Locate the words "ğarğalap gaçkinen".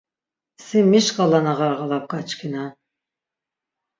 1.59-2.71